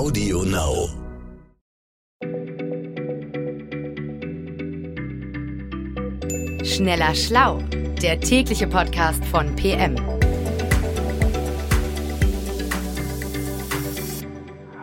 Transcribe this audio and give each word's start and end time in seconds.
Audio 0.00 0.44
Now. 0.44 0.88
Schneller 6.64 7.14
Schlau, 7.14 7.58
der 8.00 8.18
tägliche 8.18 8.66
Podcast 8.66 9.22
von 9.26 9.54
PM. 9.56 9.96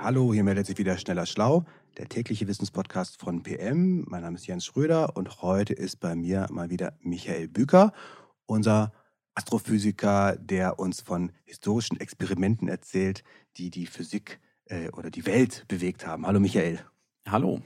Hallo, 0.03 0.31
hier 0.35 0.43
meldet 0.43 0.67
sich 0.67 0.77
wieder 0.77 0.95
Schneller 0.99 1.25
Schlau, 1.25 1.65
der 1.97 2.07
tägliche 2.07 2.47
Wissenspodcast 2.47 3.19
von 3.19 3.41
PM. 3.41 4.05
Mein 4.07 4.21
Name 4.21 4.37
ist 4.37 4.45
Jens 4.45 4.65
Schröder 4.65 5.17
und 5.17 5.41
heute 5.41 5.73
ist 5.73 5.99
bei 5.99 6.15
mir 6.15 6.45
mal 6.51 6.69
wieder 6.69 6.93
Michael 7.01 7.47
Büker, 7.47 7.91
unser 8.45 8.93
Astrophysiker, 9.33 10.37
der 10.39 10.77
uns 10.77 11.01
von 11.01 11.31
historischen 11.43 11.99
Experimenten 11.99 12.67
erzählt, 12.67 13.23
die 13.57 13.71
die 13.71 13.87
Physik 13.87 14.39
äh, 14.69 14.89
oder 14.89 15.09
die 15.09 15.25
Welt 15.25 15.65
bewegt 15.67 16.05
haben. 16.05 16.25
Hallo 16.25 16.39
Michael. 16.39 16.79
Hallo. 17.27 17.61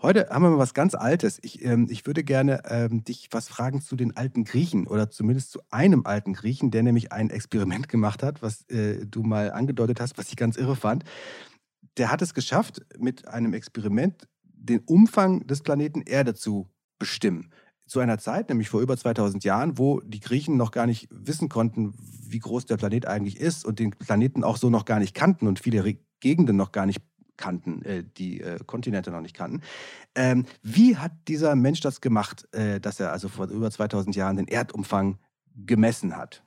Heute 0.00 0.30
haben 0.30 0.42
wir 0.42 0.50
mal 0.50 0.58
was 0.58 0.74
ganz 0.74 0.94
Altes. 0.94 1.38
Ich, 1.42 1.64
ähm, 1.64 1.86
ich 1.88 2.06
würde 2.06 2.24
gerne 2.24 2.62
ähm, 2.68 3.04
dich 3.04 3.28
was 3.30 3.48
fragen 3.48 3.80
zu 3.80 3.94
den 3.94 4.16
alten 4.16 4.42
Griechen 4.42 4.88
oder 4.88 5.10
zumindest 5.10 5.52
zu 5.52 5.60
einem 5.70 6.06
alten 6.06 6.32
Griechen, 6.32 6.72
der 6.72 6.82
nämlich 6.82 7.12
ein 7.12 7.30
Experiment 7.30 7.88
gemacht 7.88 8.24
hat, 8.24 8.42
was 8.42 8.68
äh, 8.68 9.06
du 9.06 9.22
mal 9.22 9.52
angedeutet 9.52 10.00
hast, 10.00 10.18
was 10.18 10.28
ich 10.28 10.36
ganz 10.36 10.56
irre 10.56 10.74
fand. 10.74 11.04
Der 11.98 12.10
hat 12.10 12.20
es 12.20 12.34
geschafft, 12.34 12.84
mit 12.98 13.28
einem 13.28 13.54
Experiment 13.54 14.26
den 14.42 14.80
Umfang 14.80 15.46
des 15.46 15.62
Planeten 15.62 16.02
Erde 16.02 16.34
zu 16.34 16.68
bestimmen. 16.98 17.50
Zu 17.86 18.00
einer 18.00 18.18
Zeit, 18.18 18.48
nämlich 18.48 18.68
vor 18.68 18.80
über 18.80 18.96
2000 18.96 19.44
Jahren, 19.44 19.76
wo 19.76 20.00
die 20.00 20.20
Griechen 20.20 20.56
noch 20.56 20.70
gar 20.70 20.86
nicht 20.86 21.08
wissen 21.10 21.48
konnten, 21.48 21.94
wie 22.26 22.38
groß 22.38 22.66
der 22.66 22.76
Planet 22.76 23.06
eigentlich 23.06 23.38
ist 23.38 23.64
und 23.64 23.78
den 23.78 23.90
Planeten 23.90 24.44
auch 24.44 24.56
so 24.56 24.70
noch 24.70 24.84
gar 24.84 24.98
nicht 24.98 25.14
kannten 25.14 25.46
und 25.46 25.58
viele 25.58 25.96
Gegenden 26.20 26.56
noch 26.56 26.72
gar 26.72 26.86
nicht 26.86 27.02
kannten, 27.36 27.82
äh, 27.84 28.04
die 28.16 28.40
äh, 28.40 28.58
Kontinente 28.66 29.10
noch 29.10 29.20
nicht 29.20 29.36
kannten. 29.36 29.62
Ähm, 30.14 30.46
wie 30.62 30.96
hat 30.96 31.12
dieser 31.28 31.54
Mensch 31.56 31.80
das 31.80 32.00
gemacht, 32.00 32.46
äh, 32.54 32.80
dass 32.80 33.00
er 33.00 33.12
also 33.12 33.28
vor 33.28 33.48
über 33.48 33.70
2000 33.70 34.14
Jahren 34.14 34.36
den 34.36 34.48
Erdumfang 34.48 35.18
gemessen 35.54 36.16
hat? 36.16 36.44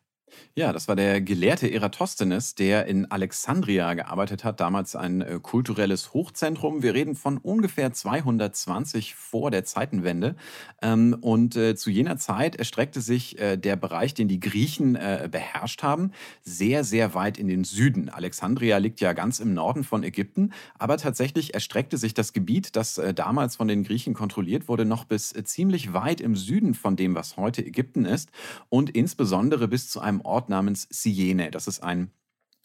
Ja, 0.57 0.71
das 0.71 0.87
war 0.87 0.95
der 0.95 1.21
Gelehrte 1.21 1.69
Eratosthenes, 1.69 2.55
der 2.55 2.85
in 2.85 3.11
Alexandria 3.11 3.93
gearbeitet 3.93 4.43
hat, 4.43 4.59
damals 4.59 4.95
ein 4.95 5.21
äh, 5.21 5.39
kulturelles 5.41 6.13
Hochzentrum. 6.13 6.81
Wir 6.81 6.93
reden 6.93 7.15
von 7.15 7.37
ungefähr 7.37 7.91
220 7.91 9.15
vor 9.15 9.51
der 9.51 9.65
Zeitenwende. 9.65 10.35
Ähm, 10.81 11.17
und 11.19 11.57
äh, 11.57 11.75
zu 11.75 11.89
jener 11.89 12.17
Zeit 12.17 12.55
erstreckte 12.55 13.01
sich 13.01 13.37
äh, 13.37 13.57
der 13.57 13.75
Bereich, 13.75 14.13
den 14.13 14.27
die 14.27 14.39
Griechen 14.39 14.97
beherrscht 15.29 15.83
haben, 15.83 16.11
sehr, 16.43 16.83
sehr 16.83 17.13
weit 17.13 17.37
in 17.37 17.47
den 17.47 17.63
Süden. 17.63 18.09
Alexandria 18.09 18.77
liegt 18.77 19.01
ja 19.01 19.13
ganz 19.13 19.39
im 19.39 19.53
Norden 19.53 19.83
von 19.83 20.03
Ägypten, 20.03 20.53
aber 20.77 20.97
tatsächlich 20.97 21.53
erstreckte 21.53 21.97
sich 21.97 22.13
das 22.13 22.33
Gebiet, 22.33 22.75
das 22.75 23.01
damals 23.15 23.55
von 23.55 23.67
den 23.67 23.83
Griechen 23.83 24.13
kontrolliert 24.13 24.67
wurde, 24.67 24.85
noch 24.85 25.05
bis 25.05 25.33
ziemlich 25.43 25.93
weit 25.93 26.21
im 26.21 26.35
Süden 26.35 26.73
von 26.73 26.95
dem, 26.95 27.15
was 27.15 27.37
heute 27.37 27.65
Ägypten 27.65 28.05
ist 28.05 28.29
und 28.69 28.89
insbesondere 28.89 29.67
bis 29.67 29.89
zu 29.89 29.99
einem 29.99 30.14
Ort 30.21 30.49
namens 30.49 30.87
Siene. 30.89 31.51
Das 31.51 31.67
ist 31.67 31.81
ein 31.81 32.11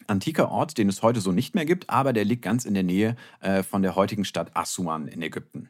antiker 0.07 0.49
Ort, 0.49 0.77
den 0.77 0.89
es 0.89 1.01
heute 1.01 1.21
so 1.21 1.31
nicht 1.31 1.55
mehr 1.55 1.65
gibt, 1.65 1.89
aber 1.89 2.13
der 2.13 2.25
liegt 2.25 2.41
ganz 2.41 2.65
in 2.65 2.73
der 2.73 2.83
Nähe 2.83 3.15
äh, 3.39 3.63
von 3.63 3.81
der 3.81 3.95
heutigen 3.95 4.25
Stadt 4.25 4.55
Assuan 4.55 5.07
in 5.07 5.21
Ägypten. 5.21 5.69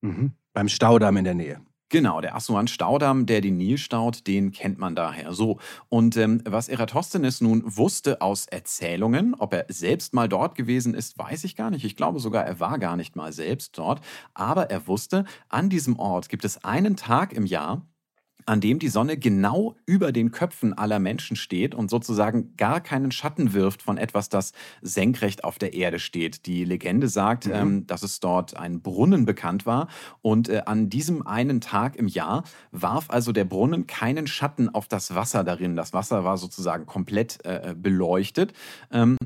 Mhm. 0.00 0.32
Beim 0.52 0.68
Staudamm 0.68 1.16
in 1.16 1.24
der 1.24 1.34
Nähe. 1.34 1.60
Genau, 1.92 2.20
der 2.20 2.36
Assuan-Staudamm, 2.36 3.26
der 3.26 3.40
den 3.40 3.56
Nil 3.56 3.76
staut, 3.76 4.28
den 4.28 4.52
kennt 4.52 4.78
man 4.78 4.94
daher 4.94 5.32
so. 5.32 5.58
Und 5.88 6.16
ähm, 6.16 6.40
was 6.44 6.68
Eratosthenes 6.68 7.40
nun 7.40 7.64
wusste 7.64 8.20
aus 8.20 8.46
Erzählungen, 8.46 9.34
ob 9.34 9.52
er 9.52 9.66
selbst 9.68 10.14
mal 10.14 10.28
dort 10.28 10.54
gewesen 10.54 10.94
ist, 10.94 11.18
weiß 11.18 11.42
ich 11.42 11.56
gar 11.56 11.70
nicht. 11.70 11.84
Ich 11.84 11.96
glaube 11.96 12.20
sogar, 12.20 12.44
er 12.46 12.60
war 12.60 12.78
gar 12.78 12.96
nicht 12.96 13.16
mal 13.16 13.32
selbst 13.32 13.76
dort. 13.76 14.02
Aber 14.34 14.70
er 14.70 14.86
wusste, 14.86 15.24
an 15.48 15.68
diesem 15.68 15.98
Ort 15.98 16.28
gibt 16.28 16.44
es 16.44 16.64
einen 16.64 16.94
Tag 16.94 17.32
im 17.32 17.44
Jahr, 17.44 17.82
an 18.46 18.60
dem 18.60 18.78
die 18.78 18.88
Sonne 18.88 19.16
genau 19.16 19.76
über 19.86 20.12
den 20.12 20.30
Köpfen 20.30 20.76
aller 20.76 20.98
Menschen 20.98 21.36
steht 21.36 21.74
und 21.74 21.90
sozusagen 21.90 22.56
gar 22.56 22.80
keinen 22.80 23.12
Schatten 23.12 23.52
wirft 23.52 23.82
von 23.82 23.98
etwas, 23.98 24.28
das 24.28 24.52
senkrecht 24.82 25.44
auf 25.44 25.58
der 25.58 25.74
Erde 25.74 25.98
steht. 25.98 26.46
Die 26.46 26.64
Legende 26.64 27.08
sagt, 27.08 27.46
mhm. 27.46 27.52
ähm, 27.54 27.86
dass 27.86 28.02
es 28.02 28.20
dort 28.20 28.56
ein 28.56 28.82
Brunnen 28.82 29.24
bekannt 29.24 29.66
war 29.66 29.88
und 30.22 30.48
äh, 30.48 30.62
an 30.66 30.90
diesem 30.90 31.26
einen 31.26 31.60
Tag 31.60 31.96
im 31.96 32.08
Jahr 32.08 32.44
warf 32.70 33.10
also 33.10 33.32
der 33.32 33.44
Brunnen 33.44 33.86
keinen 33.86 34.26
Schatten 34.26 34.68
auf 34.68 34.88
das 34.88 35.14
Wasser 35.14 35.44
darin. 35.44 35.76
Das 35.76 35.92
Wasser 35.92 36.24
war 36.24 36.36
sozusagen 36.36 36.86
komplett 36.86 37.38
äh, 37.44 37.74
beleuchtet. 37.76 38.52
Ähm, 38.92 39.16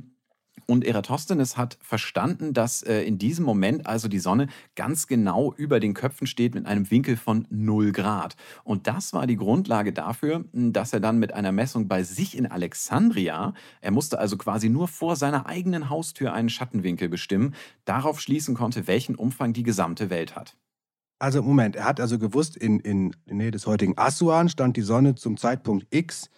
und 0.66 0.84
Eratosthenes 0.84 1.56
hat 1.56 1.78
verstanden, 1.80 2.52
dass 2.52 2.82
äh, 2.82 3.02
in 3.02 3.18
diesem 3.18 3.44
Moment 3.44 3.86
also 3.86 4.08
die 4.08 4.18
Sonne 4.18 4.48
ganz 4.74 5.06
genau 5.06 5.52
über 5.54 5.80
den 5.80 5.94
Köpfen 5.94 6.26
steht 6.26 6.54
mit 6.54 6.66
einem 6.66 6.90
Winkel 6.90 7.16
von 7.16 7.46
0 7.50 7.92
Grad. 7.92 8.36
Und 8.64 8.86
das 8.86 9.12
war 9.12 9.26
die 9.26 9.36
Grundlage 9.36 9.92
dafür, 9.92 10.44
hm, 10.52 10.72
dass 10.72 10.92
er 10.92 11.00
dann 11.00 11.18
mit 11.18 11.32
einer 11.34 11.52
Messung 11.52 11.88
bei 11.88 12.02
sich 12.02 12.36
in 12.36 12.46
Alexandria, 12.46 13.54
er 13.80 13.90
musste 13.90 14.18
also 14.18 14.36
quasi 14.36 14.68
nur 14.68 14.88
vor 14.88 15.16
seiner 15.16 15.46
eigenen 15.46 15.90
Haustür 15.90 16.32
einen 16.32 16.48
Schattenwinkel 16.48 17.08
bestimmen, 17.08 17.54
darauf 17.84 18.20
schließen 18.20 18.54
konnte, 18.54 18.86
welchen 18.86 19.14
Umfang 19.14 19.52
die 19.52 19.62
gesamte 19.62 20.10
Welt 20.10 20.36
hat. 20.36 20.56
Also 21.18 21.42
Moment, 21.42 21.76
er 21.76 21.84
hat 21.84 22.00
also 22.00 22.18
gewusst, 22.18 22.56
in, 22.56 22.80
in, 22.80 23.14
in 23.26 23.36
Nähe 23.38 23.50
des 23.50 23.66
heutigen 23.66 23.96
Assuan 23.96 24.48
stand 24.48 24.76
die 24.76 24.82
Sonne 24.82 25.14
zum 25.14 25.36
Zeitpunkt 25.36 25.86
X 25.90 26.28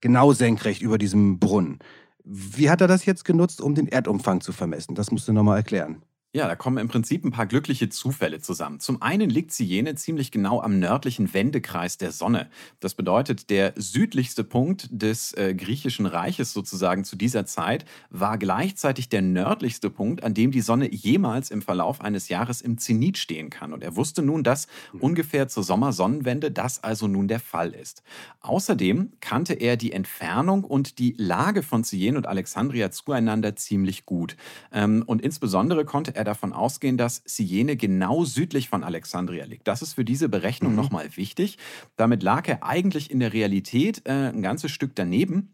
genau 0.00 0.32
senkrecht 0.32 0.82
über 0.82 0.98
diesem 0.98 1.38
Brunnen. 1.38 1.78
Wie 2.24 2.70
hat 2.70 2.80
er 2.80 2.88
das 2.88 3.04
jetzt 3.04 3.24
genutzt, 3.24 3.60
um 3.60 3.74
den 3.74 3.86
Erdumfang 3.86 4.40
zu 4.40 4.52
vermessen? 4.52 4.94
Das 4.94 5.10
musst 5.10 5.28
du 5.28 5.32
nochmal 5.32 5.58
erklären. 5.58 6.02
Ja, 6.36 6.48
da 6.48 6.56
kommen 6.56 6.78
im 6.78 6.88
Prinzip 6.88 7.24
ein 7.24 7.30
paar 7.30 7.46
glückliche 7.46 7.90
Zufälle 7.90 8.40
zusammen. 8.40 8.80
Zum 8.80 9.00
einen 9.00 9.30
liegt 9.30 9.52
Siene 9.52 9.94
ziemlich 9.94 10.32
genau 10.32 10.60
am 10.60 10.80
nördlichen 10.80 11.32
Wendekreis 11.32 11.96
der 11.96 12.10
Sonne. 12.10 12.50
Das 12.80 12.94
bedeutet, 12.94 13.50
der 13.50 13.72
südlichste 13.76 14.42
Punkt 14.42 14.88
des 14.90 15.32
äh, 15.34 15.54
griechischen 15.54 16.06
Reiches 16.06 16.52
sozusagen 16.52 17.04
zu 17.04 17.14
dieser 17.14 17.46
Zeit 17.46 17.84
war 18.10 18.36
gleichzeitig 18.36 19.08
der 19.08 19.22
nördlichste 19.22 19.90
Punkt, 19.90 20.24
an 20.24 20.34
dem 20.34 20.50
die 20.50 20.60
Sonne 20.60 20.92
jemals 20.92 21.52
im 21.52 21.62
Verlauf 21.62 22.00
eines 22.00 22.28
Jahres 22.28 22.62
im 22.62 22.78
Zenit 22.78 23.16
stehen 23.16 23.48
kann. 23.48 23.72
Und 23.72 23.84
er 23.84 23.94
wusste 23.94 24.20
nun, 24.20 24.42
dass 24.42 24.66
mhm. 24.92 25.02
ungefähr 25.02 25.46
zur 25.46 25.62
Sommersonnenwende 25.62 26.50
das 26.50 26.82
also 26.82 27.06
nun 27.06 27.28
der 27.28 27.38
Fall 27.38 27.70
ist. 27.70 28.02
Außerdem 28.40 29.12
kannte 29.20 29.54
er 29.54 29.76
die 29.76 29.92
Entfernung 29.92 30.64
und 30.64 30.98
die 30.98 31.14
Lage 31.16 31.62
von 31.62 31.84
Siene 31.84 32.18
und 32.18 32.26
Alexandria 32.26 32.90
zueinander 32.90 33.54
ziemlich 33.54 34.04
gut. 34.04 34.36
Ähm, 34.72 35.04
und 35.06 35.22
insbesondere 35.22 35.84
konnte 35.84 36.16
er 36.16 36.23
er 36.24 36.32
davon 36.32 36.52
ausgehen, 36.52 36.96
dass 36.96 37.22
Siene 37.24 37.76
genau 37.76 38.24
südlich 38.24 38.68
von 38.68 38.82
Alexandria 38.82 39.44
liegt. 39.44 39.68
Das 39.68 39.82
ist 39.82 39.94
für 39.94 40.04
diese 40.04 40.28
Berechnung 40.28 40.72
mhm. 40.72 40.76
nochmal 40.76 41.16
wichtig. 41.16 41.58
Damit 41.96 42.22
lag 42.22 42.48
er 42.48 42.64
eigentlich 42.64 43.10
in 43.10 43.20
der 43.20 43.32
Realität 43.32 44.02
äh, 44.06 44.30
ein 44.30 44.42
ganzes 44.42 44.70
Stück 44.72 44.94
daneben. 44.94 45.50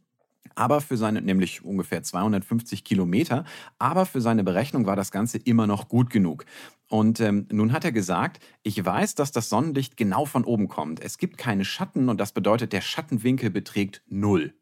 Aber 0.55 0.81
für 0.81 0.97
seine, 0.97 1.23
nämlich 1.23 1.65
ungefähr 1.65 2.03
250 2.03 2.83
Kilometer, 2.85 3.45
aber 3.79 4.05
für 4.05 4.21
seine 4.21 4.43
Berechnung 4.43 4.85
war 4.85 4.97
das 4.97 5.13
Ganze 5.13 5.39
immer 5.39 5.67
noch 5.67 5.89
gut 5.89 6.11
genug. 6.11 6.45
Und 6.89 7.21
ähm, 7.21 7.47
nun 7.53 7.73
hat 7.73 7.85
er 7.85 7.93
gesagt, 7.93 8.43
ich 8.63 8.85
weiß, 8.85 9.15
dass 9.15 9.33
das 9.33 9.49
Sonnenlicht 9.49 9.97
genau 9.97 10.25
von 10.25 10.45
oben 10.45 10.69
kommt. 10.69 11.01
Es 11.01 11.19
gibt 11.19 11.39
keine 11.39 11.65
Schatten 11.65 12.09
und 12.09 12.19
das 12.19 12.33
bedeutet, 12.33 12.73
der 12.73 12.81
Schattenwinkel 12.81 13.51
beträgt 13.51 14.03
null. 14.09 14.55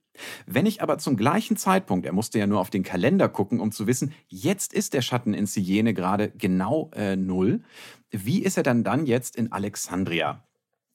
Wenn 0.47 0.67
ich 0.67 0.83
aber 0.83 0.99
zum 0.99 1.17
gleichen 1.17 1.56
Zeitpunkt, 1.56 2.06
er 2.06 2.12
musste 2.12 2.39
ja 2.39 2.47
nur 2.47 2.61
auf 2.61 2.71
den 2.71 2.83
Kalender 2.83 3.29
gucken, 3.29 3.61
um 3.61 3.73
zu 3.73 3.87
wissen, 3.87 4.12
jetzt 4.29 4.73
ist 4.73 4.95
der 4.95 5.03
Schatten 5.03 5.34
in 5.34 5.47
Siene 5.47 5.95
gerade 5.95 6.31
genau 6.31 6.91
äh, 6.95 7.17
null, 7.17 7.62
wie 8.11 8.43
ist 8.43 8.56
er 8.56 8.62
dann 8.62 8.84
dann 8.84 9.06
jetzt 9.06 9.37
in 9.37 9.53
Alexandria? 9.53 10.47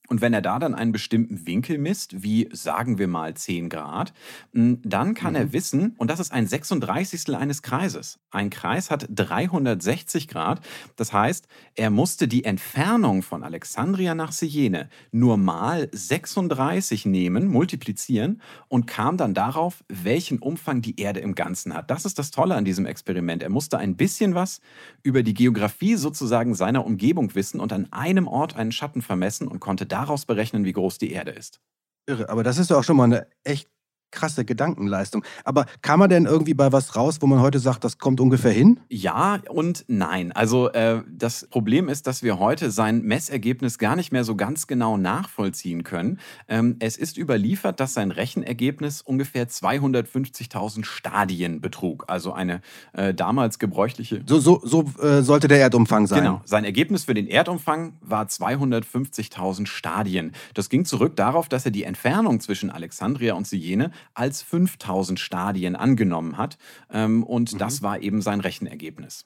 Und 0.09 0.19
wenn 0.19 0.33
er 0.33 0.41
da 0.41 0.59
dann 0.59 0.75
einen 0.75 0.91
bestimmten 0.91 1.47
Winkel 1.47 1.77
misst, 1.77 2.23
wie 2.23 2.49
sagen 2.51 2.97
wir 2.97 3.07
mal 3.07 3.35
10 3.35 3.69
Grad, 3.69 4.13
hm, 4.51 4.79
dann 4.83 5.13
kann 5.13 5.31
mhm. 5.31 5.37
er 5.37 5.53
wissen, 5.53 5.95
und 5.97 6.11
das 6.11 6.19
ist 6.19 6.33
ein 6.33 6.45
36. 6.45 7.35
eines 7.35 7.61
Kreises. 7.61 8.19
Ein 8.29 8.49
Kreis 8.49 8.91
hat 8.91 9.07
360 9.09 10.27
Grad. 10.27 10.59
Das 10.97 11.13
heißt, 11.13 11.47
er 11.75 11.89
musste 11.89 12.27
die 12.27 12.43
Entfernung 12.43 13.21
von 13.21 13.43
Alexandria 13.43 14.13
nach 14.13 14.33
Siene 14.33 14.89
nur 15.13 15.37
mal 15.37 15.87
36 15.93 17.05
nehmen, 17.05 17.47
multiplizieren 17.47 18.41
und 18.67 18.87
kam 18.87 19.15
dann 19.15 19.33
darauf, 19.33 19.85
welchen 19.87 20.39
Umfang 20.39 20.81
die 20.81 20.99
Erde 20.99 21.21
im 21.21 21.33
Ganzen 21.33 21.73
hat. 21.73 21.89
Das 21.89 22.03
ist 22.03 22.19
das 22.19 22.31
Tolle 22.31 22.55
an 22.55 22.65
diesem 22.65 22.85
Experiment. 22.85 23.41
Er 23.41 23.49
musste 23.49 23.77
ein 23.77 23.95
bisschen 23.95 24.35
was 24.35 24.59
über 25.01 25.23
die 25.23 25.33
Geografie 25.33 25.95
sozusagen 25.95 26.55
seiner 26.55 26.85
Umgebung 26.85 27.33
wissen 27.35 27.61
und 27.61 27.71
an 27.71 27.87
einem 27.93 28.27
Ort 28.27 28.57
einen 28.57 28.73
Schatten 28.73 29.01
vermessen 29.01 29.47
und 29.47 29.61
konnte 29.61 29.85
daraus 29.93 30.25
berechnen, 30.25 30.65
wie 30.65 30.73
groß 30.73 30.97
die 30.97 31.11
Erde 31.11 31.31
ist. 31.31 31.59
Irre, 32.05 32.29
aber 32.29 32.43
das 32.43 32.57
ist 32.57 32.71
doch 32.71 32.79
auch 32.79 32.83
schon 32.83 32.97
mal 32.97 33.05
eine 33.05 33.27
echt 33.43 33.69
krasse 34.13 34.45
Gedankenleistung. 34.45 35.25
Aber 35.43 35.65
kann 35.81 35.99
man 35.99 36.09
denn 36.09 36.25
irgendwie 36.25 36.53
bei 36.53 36.71
was 36.71 36.95
raus, 36.95 37.17
wo 37.19 37.27
man 37.27 37.41
heute 37.41 37.59
sagt, 37.59 37.83
das 37.83 37.97
kommt 37.97 38.21
ungefähr 38.21 38.51
hin? 38.51 38.79
Ja 38.87 39.39
und 39.49 39.83
nein. 39.87 40.31
Also 40.31 40.69
äh, 40.71 41.01
das 41.11 41.47
Problem 41.49 41.89
ist, 41.89 42.07
dass 42.07 42.23
wir 42.23 42.39
heute 42.39 42.71
sein 42.71 43.01
Messergebnis 43.01 43.77
gar 43.77 43.95
nicht 43.95 44.11
mehr 44.11 44.23
so 44.23 44.35
ganz 44.35 44.67
genau 44.67 44.97
nachvollziehen 44.97 45.83
können. 45.83 46.19
Ähm, 46.47 46.77
es 46.79 46.95
ist 46.95 47.17
überliefert, 47.17 47.79
dass 47.79 47.93
sein 47.93 48.11
Rechenergebnis 48.11 49.01
ungefähr 49.01 49.49
250.000 49.49 50.85
Stadien 50.85 51.59
betrug. 51.59 52.05
Also 52.07 52.33
eine 52.33 52.61
äh, 52.93 53.13
damals 53.13 53.59
gebräuchliche. 53.59 54.21
So, 54.27 54.39
so, 54.39 54.61
so 54.63 54.85
äh, 55.01 55.21
sollte 55.21 55.47
der 55.47 55.59
Erdumfang 55.59 56.07
sein. 56.07 56.19
Genau. 56.19 56.41
Sein 56.45 56.63
Ergebnis 56.63 57.05
für 57.05 57.13
den 57.13 57.27
Erdumfang 57.27 57.93
war 58.01 58.25
250.000 58.25 59.65
Stadien. 59.65 60.31
Das 60.53 60.69
ging 60.69 60.85
zurück 60.85 61.15
darauf, 61.15 61.49
dass 61.49 61.65
er 61.65 61.71
die 61.71 61.83
Entfernung 61.83 62.39
zwischen 62.39 62.69
Alexandria 62.69 63.33
und 63.33 63.47
Syene 63.47 63.91
als 64.13 64.41
5000 64.41 65.19
Stadien 65.19 65.75
angenommen 65.75 66.37
hat. 66.37 66.57
Ähm, 66.91 67.23
und 67.23 67.53
mhm. 67.53 67.57
das 67.57 67.81
war 67.81 68.01
eben 68.01 68.21
sein 68.21 68.39
Rechenergebnis. 68.39 69.25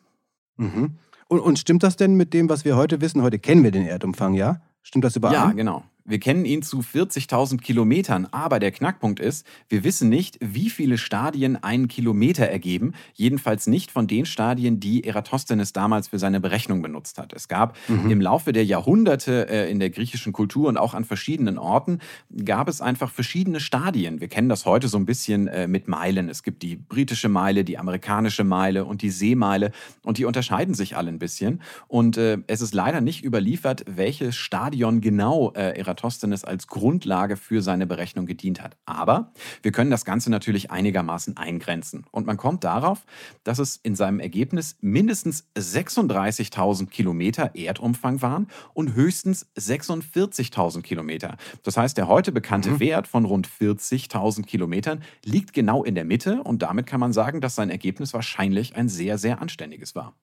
Mhm. 0.58 0.98
Und, 1.28 1.40
und 1.40 1.60
stimmt 1.60 1.84
das 1.84 1.96
denn 1.96 2.16
mit 2.16 2.34
dem, 2.34 2.50
was 2.50 2.66
wir 2.66 2.76
heute 2.76 3.02
wissen? 3.02 3.22
Heute 3.22 3.40
kennen 3.40 3.64
wir 3.64 3.72
den 3.72 3.86
Erdumfang, 3.86 4.34
ja? 4.34 4.62
Stimmt 4.82 5.04
das 5.04 5.16
überein? 5.16 5.34
Ja, 5.34 5.52
genau. 5.52 5.84
Wir 6.10 6.22
kennen 6.22 6.46
ihn 6.46 6.62
zu 6.62 6.80
40.000 6.80 7.58
Kilometern, 7.58 8.30
aber 8.32 8.60
der 8.60 8.72
Knackpunkt 8.72 9.20
ist, 9.20 9.46
wir 9.68 9.84
wissen 9.84 10.08
nicht, 10.08 10.38
wie 10.40 10.70
viele 10.70 10.98
Stadien 10.98 11.62
einen 11.62 11.90
Kilometer 11.90 12.46
ergeben, 12.46 12.94
jedenfalls 13.14 13.68
nicht 13.68 13.92
von 13.92 14.08
den 14.08 14.26
Stadien, 14.26 14.80
die 14.80 15.04
Eratosthenes 15.04 15.74
damals 15.74 16.08
für 16.08 16.18
seine 16.18 16.40
Berechnung 16.40 16.82
benutzt 16.82 17.18
hat. 17.18 17.34
Es 17.34 17.50
gab 17.50 17.76
mhm. 17.90 18.10
im 18.10 18.22
Laufe 18.22 18.54
der 18.54 18.64
Jahrhunderte 18.64 19.50
äh, 19.50 19.70
in 19.70 19.80
der 19.80 19.90
griechischen 19.90 20.32
Kultur 20.32 20.70
und 20.70 20.78
auch 20.78 20.94
an 20.94 21.04
verschiedenen 21.04 21.58
Orten, 21.58 22.00
gab 22.46 22.70
es 22.70 22.80
einfach 22.80 23.12
verschiedene 23.12 23.60
Stadien. 23.60 24.22
Wir 24.22 24.30
kennen 24.30 24.48
das 24.48 24.66
heute 24.66 24.88
so 24.88 24.98
ein 24.98 25.06
bisschen 25.06 25.50
äh, 25.50 25.68
mit 25.68 25.90
Meilen. 25.90 26.30
Es 26.30 26.42
gibt 26.42 26.64
die 26.64 26.78
britische 26.78 27.28
Meile, 27.28 27.66
die 27.66 27.78
amerikanische 27.78 28.46
Meile 28.46 28.86
und 28.86 29.02
die 29.02 29.10
Seemeile 29.10 29.74
und 30.04 30.20
die 30.20 30.24
unterscheiden 30.24 30.74
sich 30.74 30.96
alle 30.96 31.10
ein 31.10 31.20
bisschen. 31.20 31.62
Und 31.90 32.16
äh, 32.16 32.38
es 32.48 32.62
ist 32.62 32.74
leider 32.74 33.02
nicht 33.02 33.26
überliefert, 33.26 33.84
welches 33.90 34.38
Stadion 34.38 35.02
genau 35.02 35.52
Eratosthenes 35.52 35.97
Eratosthenes 35.98 36.44
als 36.44 36.68
Grundlage 36.68 37.38
für 37.38 37.62
seine 37.62 37.88
Berechnung 37.88 38.26
gedient 38.26 38.62
hat. 38.62 38.78
Aber 38.86 39.32
wir 39.64 39.72
können 39.72 39.90
das 39.90 40.06
Ganze 40.06 40.30
natürlich 40.30 40.70
einigermaßen 40.70 41.38
eingrenzen. 41.38 42.06
Und 42.12 42.28
man 42.28 42.38
kommt 42.38 42.64
darauf, 42.64 43.06
dass 43.44 43.60
es 43.60 43.78
in 43.78 43.96
seinem 43.96 44.20
Ergebnis 44.20 44.78
mindestens 44.82 45.48
36.000 45.58 46.88
Kilometer 46.88 47.56
Erdumfang 47.56 48.22
waren 48.22 48.48
und 48.74 48.94
höchstens 48.94 49.48
46.000 49.58 50.82
Kilometer. 50.84 51.38
Das 51.64 51.78
heißt, 51.78 51.98
der 51.98 52.08
heute 52.08 52.32
bekannte 52.32 52.72
mhm. 52.72 52.80
Wert 52.80 53.08
von 53.08 53.26
rund 53.26 53.48
40.000 53.48 54.44
Kilometern 54.44 55.04
liegt 55.26 55.54
genau 55.54 55.84
in 55.84 55.96
der 55.96 56.06
Mitte 56.06 56.44
und 56.44 56.62
damit 56.62 56.86
kann 56.86 57.00
man 57.00 57.14
sagen, 57.14 57.42
dass 57.42 57.56
sein 57.56 57.70
Ergebnis 57.70 58.14
wahrscheinlich 58.14 58.76
ein 58.76 58.88
sehr, 58.88 59.18
sehr 59.18 59.42
anständiges 59.42 59.96
war. 59.96 60.14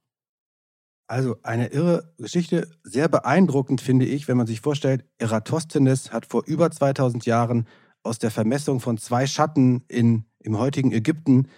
Also 1.06 1.36
eine 1.42 1.68
irre 1.68 2.12
Geschichte, 2.18 2.70
sehr 2.82 3.08
beeindruckend 3.08 3.80
finde 3.80 4.06
ich, 4.06 4.26
wenn 4.26 4.38
man 4.38 4.46
sich 4.46 4.60
vorstellt, 4.60 5.04
Eratosthenes 5.18 6.12
hat 6.12 6.26
vor 6.26 6.44
über 6.46 6.70
2000 6.70 7.26
Jahren 7.26 7.66
aus 8.02 8.18
der 8.18 8.30
Vermessung 8.30 8.80
von 8.80 8.96
zwei 8.96 9.26
Schatten 9.26 9.84
in, 9.88 10.24
im 10.40 10.58
heutigen 10.58 10.92
Ägypten 10.92 11.48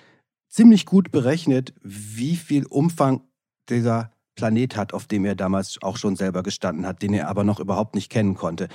ziemlich 0.49 0.87
gut 0.87 1.11
berechnet, 1.11 1.75
wie 1.83 2.37
viel 2.37 2.67
Umfang 2.67 3.23
dieser 3.69 4.13
Planet 4.37 4.77
hat, 4.77 4.95
auf 4.95 5.07
dem 5.07 5.25
er 5.25 5.35
damals 5.35 5.79
auch 5.83 5.97
schon 5.97 6.17
selber 6.17 6.43
gestanden 6.43 6.87
hat, 6.87 7.03
den 7.03 7.15
er 7.15 7.29
aber 7.29 7.45
noch 7.45 7.61
überhaupt 7.61 7.95
nicht 7.95 8.11
kennen 8.11 8.35
konnte. 8.35 8.69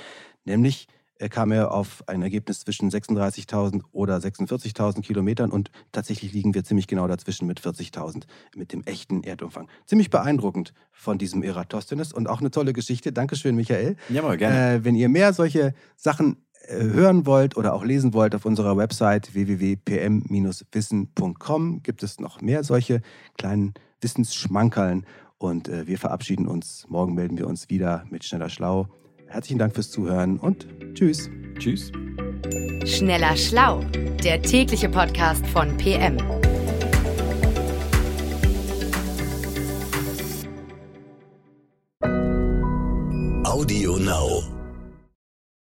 Nämlich 0.44 0.88
kam 1.28 1.52
er 1.52 1.72
auf 1.72 2.02
ein 2.06 2.22
Ergebnis 2.22 2.60
zwischen 2.60 2.90
36.000 2.90 3.82
oder 3.92 4.16
46.000 4.16 5.02
Kilometern 5.02 5.50
und 5.50 5.70
tatsächlich 5.92 6.32
liegen 6.32 6.54
wir 6.54 6.64
ziemlich 6.64 6.86
genau 6.86 7.06
dazwischen 7.06 7.46
mit 7.46 7.60
40.000 7.60 8.24
mit 8.56 8.72
dem 8.72 8.82
echten 8.84 9.22
Erdumfang. 9.22 9.68
Ziemlich 9.86 10.10
beeindruckend 10.10 10.72
von 10.90 11.18
diesem 11.18 11.42
Eratosthenes 11.42 12.12
und 12.12 12.28
auch 12.28 12.40
eine 12.40 12.50
tolle 12.50 12.72
Geschichte. 12.72 13.12
Dankeschön, 13.12 13.56
Michael. 13.56 13.96
Jawohl, 14.08 14.36
gerne. 14.36 14.74
Äh, 14.74 14.84
wenn 14.84 14.94
ihr 14.94 15.08
mehr 15.08 15.32
solche 15.32 15.74
Sachen 15.96 16.44
äh, 16.68 16.82
hören 16.82 17.26
wollt 17.26 17.56
oder 17.56 17.74
auch 17.74 17.84
lesen 17.84 18.14
wollt 18.14 18.34
auf 18.34 18.44
unserer 18.44 18.76
Website 18.76 19.34
www.pm-wissen.com 19.34 21.82
gibt 21.82 22.02
es 22.02 22.20
noch 22.20 22.40
mehr 22.40 22.64
solche 22.64 23.02
kleinen 23.36 23.74
Wissensschmankerln 24.00 25.06
und 25.38 25.68
äh, 25.68 25.86
wir 25.86 25.98
verabschieden 25.98 26.46
uns. 26.46 26.86
Morgen 26.88 27.14
melden 27.14 27.38
wir 27.38 27.46
uns 27.46 27.68
wieder 27.68 28.04
mit 28.10 28.24
Schneller 28.24 28.48
Schlau 28.48 28.88
Herzlichen 29.32 29.58
Dank 29.58 29.74
fürs 29.74 29.90
Zuhören 29.90 30.38
und 30.38 30.66
tschüss. 30.92 31.30
Tschüss. 31.58 31.90
Schneller 32.84 33.34
Schlau, 33.34 33.80
der 34.22 34.42
tägliche 34.42 34.90
Podcast 34.90 35.46
von 35.46 35.74
PM. 35.78 36.18